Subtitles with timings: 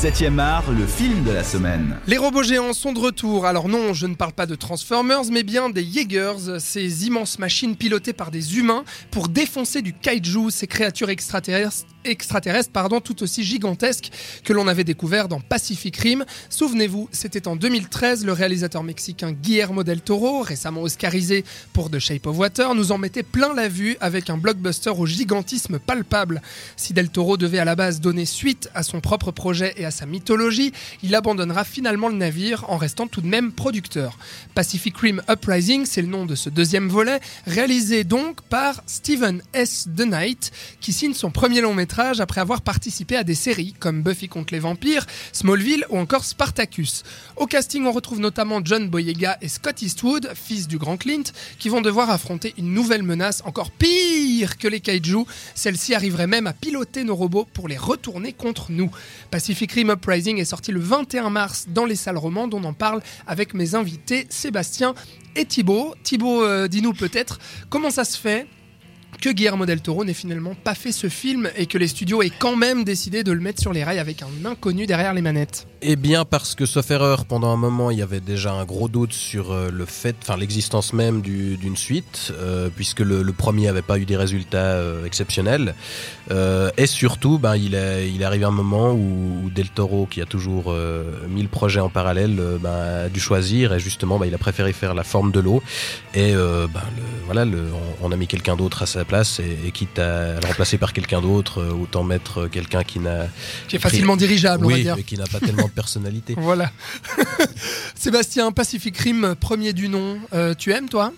[0.00, 1.98] 7e art, le film de la semaine.
[2.06, 3.44] Les robots géants sont de retour.
[3.44, 7.76] Alors non, je ne parle pas de Transformers, mais bien des Jaegers, ces immenses machines
[7.76, 13.44] pilotées par des humains pour défoncer du kaiju, ces créatures extraterrestres extraterrestre pardon, tout aussi
[13.44, 14.10] gigantesque
[14.44, 16.24] que l'on avait découvert dans Pacific Rim.
[16.48, 22.26] Souvenez-vous, c'était en 2013, le réalisateur mexicain Guillermo del Toro, récemment oscarisé pour The Shape
[22.26, 26.40] of Water, nous en mettait plein la vue avec un blockbuster au gigantisme palpable.
[26.76, 29.90] Si del Toro devait à la base donner suite à son propre projet et à
[29.90, 34.18] sa mythologie, il abandonnera finalement le navire en restant tout de même producteur.
[34.54, 39.86] Pacific Rim Uprising, c'est le nom de ce deuxième volet, réalisé donc par Steven S.
[39.96, 44.02] The Knight, qui signe son premier long métrage après avoir participé à des séries comme
[44.02, 47.02] Buffy contre les vampires, Smallville ou encore Spartacus.
[47.36, 51.24] Au casting, on retrouve notamment John Boyega et Scott Eastwood, fils du grand Clint,
[51.58, 55.24] qui vont devoir affronter une nouvelle menace encore pire que les kaiju.
[55.54, 58.90] Celle-ci arriverait même à piloter nos robots pour les retourner contre nous.
[59.30, 62.54] Pacific Rim Uprising est sorti le 21 mars dans les salles romandes.
[62.54, 64.94] On en parle avec mes invités Sébastien
[65.34, 65.94] et Thibaut.
[66.02, 67.38] Thibaut, euh, dis-nous peut-être
[67.68, 68.46] comment ça se fait
[69.20, 72.30] que Guillermo del Toro n'ait finalement pas fait ce film et que les studios aient
[72.30, 75.66] quand même décidé de le mettre sur les rails avec un inconnu derrière les manettes.
[75.82, 78.88] Eh bien parce que, sauf erreur, pendant un moment, il y avait déjà un gros
[78.88, 83.80] doute sur euh, le fait, enfin l'existence même d'une suite, euh, puisque le, premier n'avait
[83.80, 85.74] pas eu des résultats euh, exceptionnels.
[86.76, 90.74] et surtout, ben, il, est arrivé un moment où, Del Toro, qui a toujours
[91.28, 94.72] mis le projet en parallèle, ben, a dû choisir, et justement, ben, il a préféré
[94.72, 95.62] faire la forme de l'eau.
[96.14, 96.82] Et ben,
[97.26, 97.46] voilà,
[98.02, 101.20] on, a mis quelqu'un d'autre à sa place, et, quitte à le remplacer par quelqu'un
[101.20, 103.26] d'autre, autant mettre quelqu'un qui n'a...
[103.68, 104.96] Qui est facilement dirigeable, on va dire.
[104.98, 106.34] et qui n'a pas tellement personnalité.
[106.50, 106.70] Voilà.
[107.94, 110.18] Sébastien, Pacific Rim, premier du nom.
[110.32, 111.12] Euh, tu aimes, toi?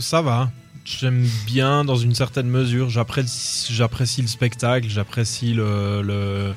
[0.00, 0.50] Ça va.
[0.84, 2.90] J'aime bien dans une certaine mesure.
[2.90, 6.52] J'apprécie le spectacle, j'apprécie le,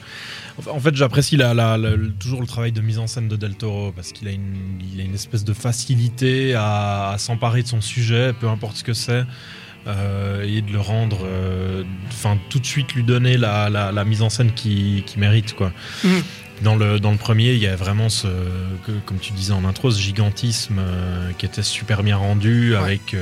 [0.68, 1.78] En fait, j'apprécie la,
[2.20, 5.02] toujours le travail de mise en scène de Del Toro parce qu'il a, une, a
[5.02, 9.24] une espèce de facilité à s'emparer de son sujet, peu importe ce que c'est.
[9.88, 14.22] Euh, et de le rendre, euh, enfin tout de suite lui donner la, la, mise
[14.22, 15.72] en scène qui, qui mérite quoi.
[16.04, 16.10] Mm.
[16.62, 18.28] Dans le, dans le premier, il y a vraiment ce,
[19.06, 23.16] comme tu disais en intro, ce gigantisme euh, qui était super bien rendu avec,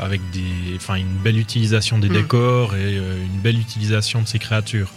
[0.00, 2.14] avec des, enfin, une belle utilisation des mm.
[2.14, 4.90] décors et une belle utilisation de ces créatures.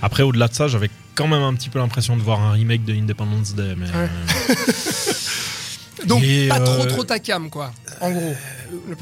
[0.00, 2.84] Après, au-delà de ça, j'avais quand même un petit peu l'impression de voir un remake
[2.84, 3.74] de Independence Day.
[3.76, 3.86] Mais,
[6.06, 8.34] Donc pas trop trop ta cam quoi, en gros.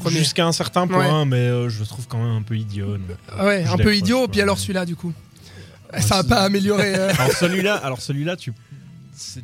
[0.07, 2.97] Jusqu'à un certain point, mais euh, je le trouve quand même un peu idiot.
[3.41, 4.27] ouais, un peu idiot.
[4.27, 5.13] Puis alors celui-là, du coup,
[5.99, 6.95] ça n'a pas amélioré.
[6.95, 7.13] Euh.
[7.19, 8.53] Alors celui-là, alors celui-là, tu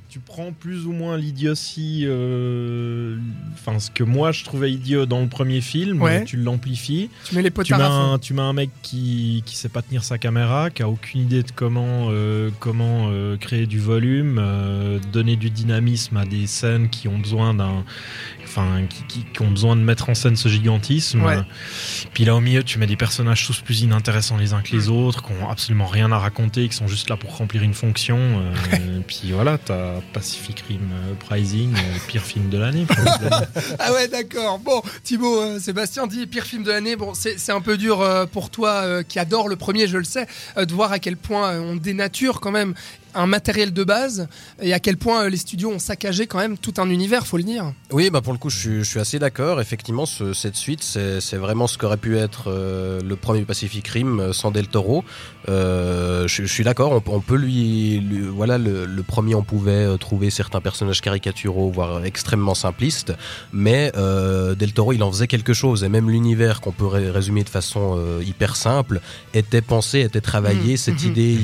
[0.10, 3.18] tu prends plus ou moins l'idiotie, euh,
[3.54, 7.10] enfin ce que moi je trouvais idiot dans le premier film, tu l'amplifies.
[7.26, 10.04] Tu mets les tu mets, un, tu mets un mec qui qui sait pas tenir
[10.04, 14.42] sa caméra, qui a aucune idée de comment euh, comment euh, créer du volume,
[15.12, 17.84] donner du dynamisme à des scènes qui ont besoin d'un,
[18.48, 21.24] enfin qui, qui, ont besoin de mettre en scène ce gigantisme.
[22.14, 24.88] Puis là au milieu tu mets des personnages tous plus inintéressants les uns que les
[24.88, 24.92] mm.
[24.92, 28.18] autres, qui ont absolument rien à raconter, qui sont juste là pour remplir une fonction.
[29.08, 32.86] puis voilà t'as Pacific Rim Uprising, euh, pire film de l'année.
[33.80, 34.60] ah ouais, d'accord.
[34.60, 36.96] Bon, Thibaut, euh, Sébastien dit pire film de l'année.
[36.96, 40.28] Bon, c'est un peu dur euh, pour toi qui adore le premier, je le sais,
[40.58, 42.74] de voir à quel point on dénature quand même
[43.18, 44.28] un matériel de base
[44.62, 47.38] et à quel point euh, les studios ont saccagé quand même tout un univers, faut
[47.38, 47.74] le dire.
[47.92, 49.60] Oui, bah pour le coup, je suis, assez d'accord.
[49.60, 54.34] Effectivement, cette suite, c'est vraiment ce qu'aurait pu être euh, le premier Pacific Rim euh,
[54.34, 55.04] sans Del Toro.
[55.48, 61.72] je, suis d'accord, on, peut lui, voilà, le, premier, on pouvait trouver certains personnages caricaturaux,
[61.72, 63.14] voire extrêmement simplistes,
[63.52, 67.50] mais Del Toro, il en faisait quelque chose, et même l'univers qu'on peut résumer de
[67.50, 69.02] façon hyper simple
[69.34, 70.74] était pensé, était travaillé.
[70.74, 71.08] Mmh, cette mmh.
[71.08, 71.38] idée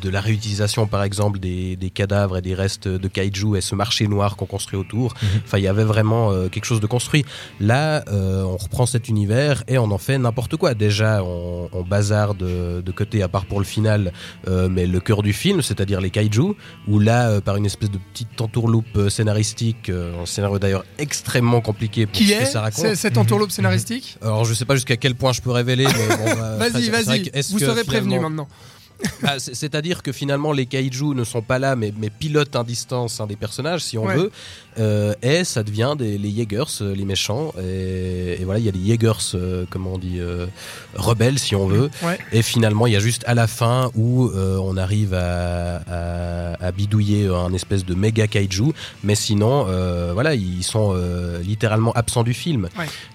[0.00, 3.74] de la réutilisation, par exemple exemple des, cadavres et des restes de kaiju et ce
[3.74, 5.14] marché noir qu'on construit autour.
[5.20, 5.28] Mhm.
[5.44, 7.24] Enfin, il y avait vraiment euh, quelque chose de construit.
[7.60, 10.74] Là, euh, on reprend cet univers et on en fait n'importe quoi.
[10.74, 14.12] Déjà, on, on bazarde de, côté, à part pour le final,
[14.48, 16.54] euh, mais le cœur du film, c'est-à-dire les kaiju,
[16.86, 22.16] où là, par une espèce de petite entourloupe scénaristique, un scénario d'ailleurs extrêmement compliqué pour
[22.16, 22.94] Qui ce que ça raconte.
[22.94, 23.22] cette mhm.
[23.22, 24.16] entourloupe scénaristique?
[24.22, 25.86] Alors, je sais pas jusqu'à quel point je peux révéler.
[26.58, 27.30] vas-y, vas-y.
[27.50, 28.48] Vous serez prévenu maintenant.
[29.22, 33.20] Bah, c'est-à-dire que finalement les kaiju ne sont pas là mais, mais pilotent en distance
[33.20, 34.30] un des personnages si on veut
[34.78, 38.72] euh, et ça devient des, les Jaegers euh, les méchants et, voilà il y a
[38.72, 40.20] les Jaegers euh, comment on dit
[40.94, 41.90] rebelles si on veut.
[42.32, 47.28] Et finalement il y a juste à la fin où on arrive à, à, bidouiller
[47.28, 48.72] un espèce de méga kaiju
[49.02, 49.66] mais sinon
[50.12, 50.94] voilà ils sont
[51.42, 52.68] littéralement absents du film.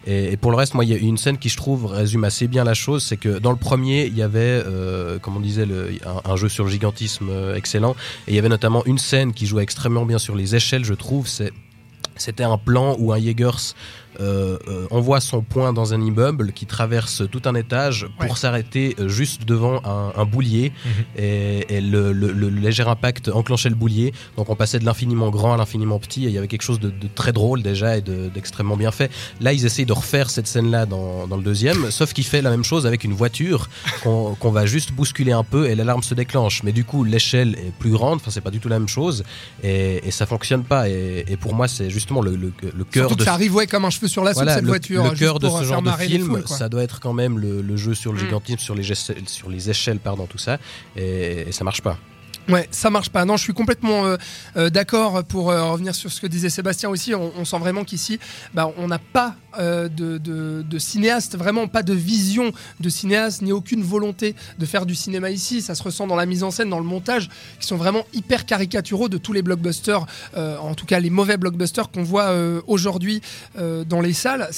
[0.06, 2.48] Et, pour le reste moi il y a une scène qui je trouve résume assez
[2.48, 4.64] bien la chose c'est que dans le premier il y avait
[5.22, 5.73] comme on disait le,
[6.26, 7.96] un, jeu sur le gigantisme euh, excellent.
[8.28, 10.94] Et il y avait notamment une scène qui jouait extrêmement bien sur les échelles, je
[10.94, 11.28] trouve.
[12.16, 13.74] C'était un plan où un Jaegers
[14.20, 18.36] euh, euh, envoie son poing dans un immeuble qui traverse tout un étage pour Ouais.
[18.38, 20.72] s'arrêter euh, juste devant un, un boulier.
[20.86, 20.92] Mhm.
[21.24, 24.14] et, et le, le- le léger impact enclenchait le boulier.
[24.38, 26.80] Donc on passait de l'infiniment grand à l'infiniment petit et il y avait quelque chose
[26.80, 29.12] de, de très drôle déjà et de- d'extrêmement bien fait.
[29.42, 32.42] Là ils essayent de refaire cette scène là dans, dans le deuxième sauf qu'il fait
[32.42, 33.70] la même chose avec une voiture
[34.04, 36.64] qu'on va juste bousculer un peu et l'alarme se déclenche.
[36.64, 38.18] Mais du coup l'échelle est plus grande.
[38.18, 39.24] Enfin c'est pas du tout la même chose
[39.64, 40.90] et, et ça fonctionne pas.
[40.90, 43.56] Et, et pour moi c'est justement le, le, le cœur Surtout de que ça arrive
[43.56, 45.04] ouais, comme un sur la soupe, voilà, cette le, voiture.
[45.04, 47.62] le juste cœur de ce genre de film, foules, ça doit être quand même le,
[47.62, 48.26] le jeu sur le Mm.
[48.26, 50.58] gigantisme, sur les, échelles, sur les échelles, pardon, tout ça,
[50.96, 51.98] et, et ça marche pas.
[52.50, 53.24] Ouais, ça marche pas.
[53.24, 54.18] Non, je suis complètement euh,
[54.58, 57.16] euh, d'accord pour euh, revenir sur ce que disait Sébastien aussi.
[57.16, 58.20] On, sent vraiment qu'ici,
[58.54, 64.36] bah, on n'a pas de, cinéaste, vraiment pas de vision de cinéaste, ni aucune volonté
[64.58, 65.62] de faire du cinéma ici.
[65.62, 67.30] Ça se ressent dans la mise en scène, dans le montage,
[67.60, 70.06] qui sont vraiment hyper caricaturaux de tous les blockbusters,
[70.36, 72.34] en tout cas les mauvais blockbusters qu'on voit
[72.66, 73.22] aujourd'hui
[73.56, 74.50] dans les salles.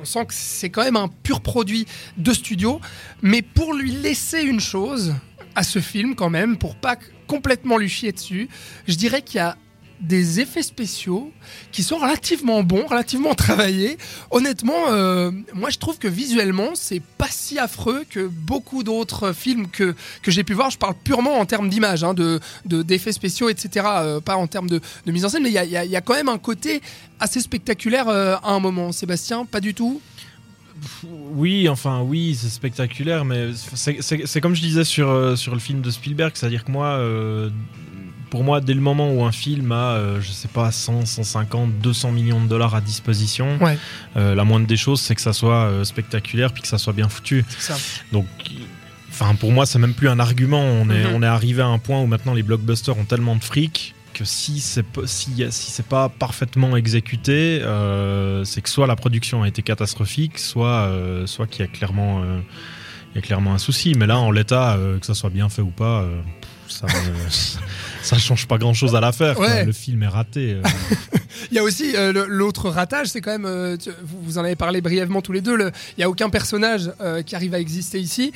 [0.00, 1.86] On sent que c'est quand même un pur produit
[2.16, 2.80] de studio,
[3.22, 5.14] mais pour lui laisser une chose
[5.56, 8.48] à ce film quand même, pour pas complètement lui chier dessus,
[8.86, 9.56] je dirais qu'il y a
[10.00, 11.32] des effets spéciaux
[11.72, 13.96] qui sont relativement bons, relativement travaillés.
[14.30, 19.68] Honnêtement, euh, moi je trouve que visuellement c'est pas si affreux que beaucoup d'autres films
[19.68, 19.94] que,
[20.26, 20.70] j'ai pu voir.
[20.70, 23.86] Je parle purement en termes d'image, hein, de de- d'effets spéciaux, etc.
[23.88, 26.38] euh, pas en termes de, mise en scène, mais il y a quand même un
[26.38, 26.82] côté
[27.20, 28.92] assez spectaculaire euh, à un moment.
[28.92, 30.00] Sébastien, pas du tout?
[31.34, 35.80] Oui, enfin oui, c'est spectaculaire, mais c'est- comme je disais sur, euh, sur le film
[35.80, 37.50] de Spielberg, c'est-à-dire que moi, euh,
[38.30, 41.78] pour moi, dès le moment où un film a, euh, je sais pas, 100, 150,
[41.80, 43.78] 200 millions de dollars à disposition, Ouais.
[44.16, 47.08] euh, la moindre des choses, c'est que ça soit spectaculaire puis que ça soit bien
[47.08, 47.44] foutu.
[47.58, 47.76] Ça.
[48.12, 48.26] Donc,
[49.10, 50.60] enfin, pour moi, c'est même plus un argument.
[50.62, 51.14] On est, Mhm.
[51.14, 53.94] on est arrivé à un point où maintenant les blockbusters ont tellement de fric
[54.24, 54.82] si c'est
[55.88, 61.60] pas- parfaitement exécuté, euh, c'est que soit la production a été catastrophique, soit euh, qu'il
[61.60, 62.40] y a clairement euh,
[63.14, 63.94] y a clairement un souci.
[63.96, 66.04] Mais là, en l'état, que ça soit bien fait ou pas.
[66.68, 66.86] ça,
[68.06, 69.38] ça change pas grand chose à l'affaire.
[69.38, 69.64] Ouais.
[69.64, 70.52] Le film est raté.
[70.54, 70.62] euh.
[71.50, 74.44] Il y a aussi euh, l'autre ratage, c'est quand même, euh, tu- vous, vous en
[74.44, 77.52] avez parlé brièvement tous les deux, le- il n'y a aucun personnage euh, qui arrive
[77.54, 78.32] à exister ici.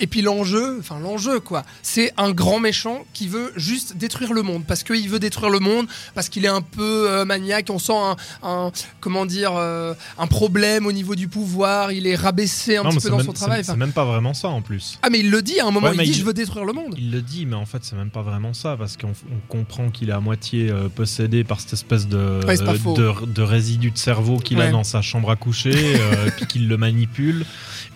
[0.00, 4.42] Et puis l'enjeu, enfin l'enjeu quoi, c'est un grand méchant qui veut juste détruire le
[4.42, 4.64] monde.
[4.66, 8.16] Parce qu'il veut détruire le monde, parce qu'il est un peu maniaque, on sent un,
[8.42, 13.00] un- comment dire, un problème au niveau du pouvoir, il est rabaissé un Non, petit
[13.00, 13.64] peu dans même- son travail.
[13.64, 14.98] C'est même pas vraiment ça en plus.
[15.02, 16.64] Ah mais il le dit à un moment, Ouais, il dit il- je veux détruire
[16.64, 16.94] le monde.
[16.98, 19.90] Il le dit, mais en fait, c'est même pas vraiment ça, parce qu'on on comprend
[19.90, 23.98] qu'il est à moitié euh, possédé par cette espèce de, Ouais, de, de résidu de
[23.98, 24.66] cerveau qu'il Ouais.
[24.66, 27.44] a dans sa chambre à coucher, euh, puis qu'il le manipule.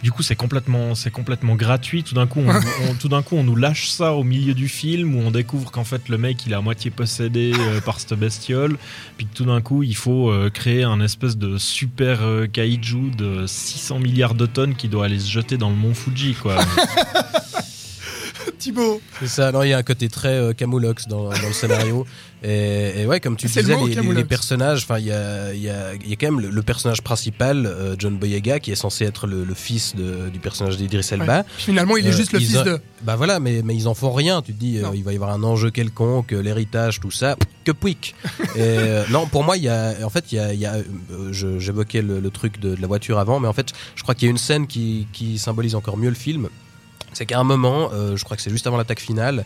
[0.02, 2.02] Du coup, c'est complètement, c'est complètement gratuit.
[2.04, 2.50] Tout d'un coup, on,
[2.90, 5.70] on- tout d'un coup, on nous lâche ça au milieu du film, où on découvre
[5.70, 8.76] qu'en fait, le mec, il est à moitié possédé euh, par cette bestiole,
[9.16, 12.20] puis que tout d'un coup, il faut créer un espèce de super
[12.52, 16.34] kaiju de 600 milliards de tonnes qui doit aller se jeter dans le mont Fuji,
[16.34, 16.56] quoi.
[18.66, 21.52] Thibaut, C'est ça, non, il y a un côté très euh, camoulox dans, dans le
[21.52, 22.04] scénario.
[22.42, 25.54] Et, et ouais, comme tu le disais, mot, les, les- personnages, enfin, il y a,
[25.54, 28.76] y, a, y a quand même le, le personnage principal, euh, John Boyega, qui est
[28.76, 31.44] censé être le, le fils de- du personnage d'Idris Elba.
[31.56, 32.78] finalement il est Euh, juste le ils fils de.
[33.02, 34.42] Bah voilà, mais, mais ils en font rien.
[34.42, 37.36] Tu te dis, euh, il va y avoir un enjeu quelconque, l'héritage, tout ça.
[37.64, 38.14] Que pouic.
[38.56, 38.76] Et,
[39.10, 40.66] non, pour moi, il y a, en fait, il y a, y
[41.32, 44.26] j'évoquais le, le truc de, de la voiture avant, mais en fait, je crois qu'il
[44.26, 46.48] y a une scène qui, qui symbolise encore mieux le film.
[47.12, 49.44] C'est qu'à un moment, euh, je crois que c'est juste avant l'attaque finale,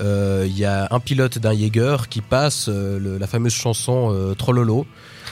[0.00, 4.86] euh, il y a un pilote d'un Jaeger qui passe euh, la fameuse chanson Trollolo.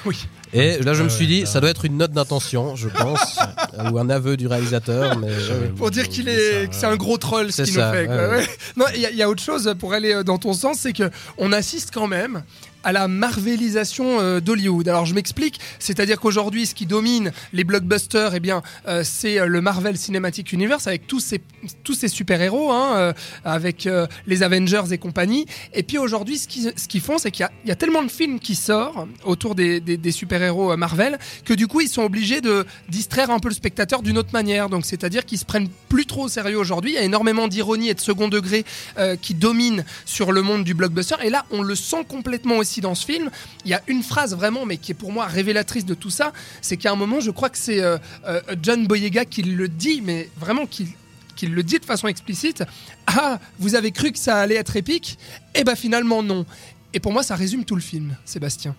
[0.06, 0.26] Oui.
[0.52, 1.46] Et là, je me Ah suis dit, là.
[1.46, 3.38] ça doit être une note d'intention, je pense,
[3.92, 5.16] ou un aveu du réalisateur.
[5.20, 5.68] Mais ouais.
[5.76, 8.06] Pour dire qu'il est, que c'est un gros troll ce qu'il nous fait.
[8.06, 8.28] quoi.
[8.30, 8.46] ouais.
[8.76, 10.78] Non, il y, a- il y a autre chose pour aller euh, dans ton sens,
[10.80, 12.42] c'est que on assiste quand même
[12.82, 14.88] à la marvelisation euh, d'Hollywood.
[14.88, 19.46] Alors je m'explique, c'est-à-dire qu'aujourd'hui, ce qui domine les blockbusters, eh bien, euh, c'est euh,
[19.46, 21.40] le Marvel Cinematic Universe avec tous ces
[21.84, 23.12] tous ces super héros, hein, euh,
[23.44, 25.44] avec euh, les Avengers et compagnie.
[25.74, 27.76] Et puis aujourd'hui, ce qu'ils ce qu'ils font, c'est qu'il y a, il y a
[27.76, 31.80] tellement de films qui sortent autour des, des, des super héros Marvel que du coup,
[31.80, 34.68] ils sont obligés de distraire un peu le spectateur d'une autre manière.
[34.68, 36.92] Donc, c'est-à-dire qu'ils se prennent plus trop au sérieux aujourd'hui.
[36.92, 38.64] Il y a énormément d'ironie et de second degré
[38.98, 41.16] euh, qui dominent sur le monde du blockbuster.
[41.22, 43.30] Et là, on le sent complètement aussi dans ce film.
[43.64, 46.32] Il y a une phrase vraiment, mais qui est pour moi révélatrice de tout ça.
[46.60, 50.02] C'est qu'à un moment, je crois que c'est euh, euh, John Boyega qui le dit,
[50.02, 50.94] mais vraiment qui
[51.42, 52.64] le dit de façon explicite.
[53.06, 55.18] Ah, vous avez cru que ça allait être épique?
[55.54, 56.44] Eh ben finalement non.
[56.92, 58.74] Et pour moi, ça résume tout le film, Sébastien.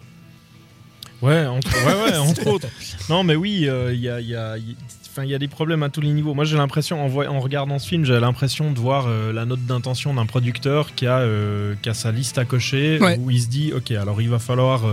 [1.21, 2.67] Ouais, entre, ouais, ouais, entre autres.
[3.09, 4.75] Non, mais oui, euh, il y a, il y a- il-
[5.11, 6.33] enfin, il y a des problèmes à tous les niveaux.
[6.33, 9.65] Moi, j'ai l'impression, en, en regardant ce film, j'ai l'impression de voir euh, la note
[9.65, 13.17] d'intention d'un producteur qui a, euh, qui a sa liste à cocher, Ouais.
[13.19, 14.83] où il se dit, ok, alors il va falloir,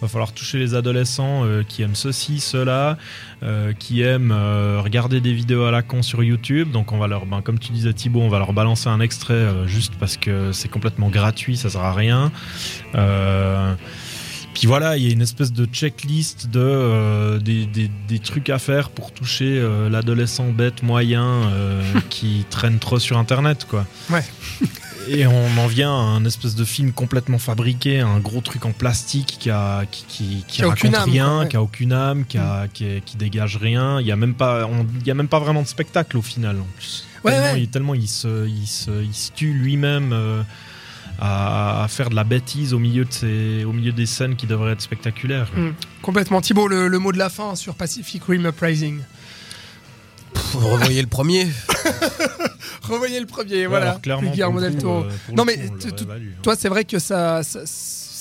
[0.00, 2.98] va falloir toucher les adolescents qui aiment ceci, cela,
[3.78, 6.70] qui aiment regarder des vidéos à la con sur YouTube.
[6.72, 9.46] Donc, on va leur, ben, comme tu disais Thibaut, on va leur balancer un extrait
[9.66, 12.30] juste parce que c'est complètement gratuit, ça sert à rien.
[12.96, 13.74] Euh,
[14.54, 18.50] puis voilà, il y a une espèce de checklist de euh, des, des- des trucs
[18.50, 23.86] à faire pour toucher euh, l'adolescent bête moyen euh, qui traîne trop sur internet quoi.
[24.10, 24.24] Ouais.
[25.08, 28.70] Et on en vient à un espèce de film complètement fabriqué, un gros truc en
[28.72, 31.48] plastique qui a qui, qui, qui Qui a raconte âme, rien, ouais.
[31.48, 34.00] qui a aucune âme, qui, a, qui, est- qui dégage rien.
[34.00, 36.22] Il y a même pas on- il y a même pas vraiment de spectacle au
[36.22, 37.04] final en plus.
[37.24, 37.60] Ouais, tellement, ouais.
[37.62, 40.12] Il, tellement il se il se, il se tue lui-même.
[41.20, 44.46] À, à faire de la bêtise au milieu, de ces, au milieu des scènes qui
[44.46, 45.50] devraient être spectaculaires.
[45.52, 45.62] quoi.
[45.62, 45.74] Mm.
[46.02, 46.40] Complètement.
[46.40, 49.00] Thibaut, le, le mot de la fin sur Pacific Rim Uprising.
[50.34, 51.46] Pff, Revoyez le premier.
[52.82, 53.90] Revoyez le premier, Ouais, voilà.
[53.90, 55.04] alors, clairement, Guillermo pour le del coup, Toro.
[55.04, 56.34] euh, pour Non, le mais hein.
[56.42, 57.42] Toi, c'est vrai que ça,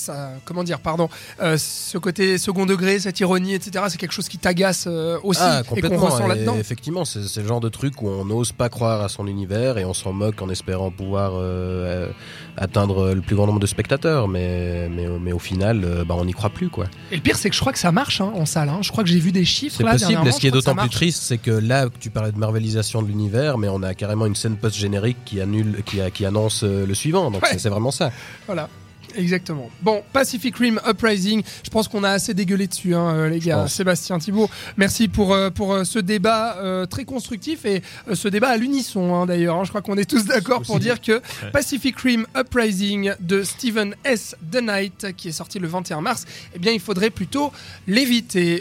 [0.01, 1.09] ça, comment dire, pardon,
[1.41, 5.39] euh, ce côté second degré, cette ironie, etc., c'est quelque chose qui t'agace euh, aussi
[5.43, 6.57] Ah, et qu'on ressent là-dedans.
[6.57, 9.85] Effectivement, c'est le genre de truc où on n'ose pas croire à son univers et
[9.85, 12.11] on s'en moque en espérant pouvoir euh,
[12.57, 14.27] atteindre le plus grand nombre de spectateurs.
[14.27, 16.69] Mais, mais, mais au final, bah, on n'y croit plus.
[16.69, 16.85] quoi.
[17.11, 18.69] Et le pire, c'est que je crois que ça marche hein, en salle.
[18.69, 18.79] hein.
[18.81, 20.27] Je crois que j'ai vu des chiffres C'est possible.
[20.27, 23.07] Et ce qui est d'autant plus triste, c'est que là, tu parlais de marvelisation de
[23.07, 26.93] l'univers, mais on a carrément une scène post-générique qui, annule, qui, a- qui annonce le
[26.93, 27.29] suivant.
[27.31, 27.57] Donc Ouais.
[27.57, 28.11] c'est vraiment ça.
[28.45, 28.69] Voilà.
[29.15, 29.69] Exactement.
[29.81, 33.67] Bon, Pacific Rim Uprising, je pense qu'on a assez dégueulé dessus, hein, euh, les gars.
[33.67, 38.27] Sébastien Thibault, merci pour, euh, pour euh, ce débat euh, très constructif et euh, ce
[38.27, 39.57] débat à l'unisson hein, d'ailleurs.
[39.57, 39.63] hein.
[39.63, 44.35] Je crois qu'on est tous d'accord pour dire que Pacific Rim Uprising de Stephen S.
[44.51, 46.25] The Knight, qui est sorti le 21 mars,
[46.55, 47.51] eh bien, il faudrait plutôt
[47.87, 48.49] l'éviter.